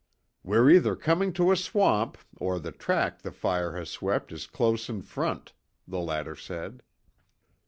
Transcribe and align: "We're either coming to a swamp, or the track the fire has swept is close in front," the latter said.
"We're 0.43 0.67
either 0.71 0.95
coming 0.95 1.31
to 1.33 1.51
a 1.51 1.55
swamp, 1.55 2.17
or 2.37 2.57
the 2.59 2.71
track 2.71 3.21
the 3.21 3.31
fire 3.31 3.73
has 3.77 3.91
swept 3.91 4.31
is 4.31 4.47
close 4.47 4.89
in 4.89 5.03
front," 5.03 5.53
the 5.87 5.99
latter 5.99 6.35
said. 6.35 6.81